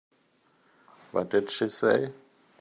What 1.11 1.29
did 1.29 1.51
she 1.51 1.69
say? 1.69 2.11